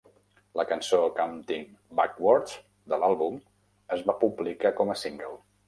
[0.59, 1.67] La cançó "Counting
[1.99, 2.57] Backwards"
[2.95, 3.39] de l'àlbum
[3.99, 5.35] es va publicar com a single.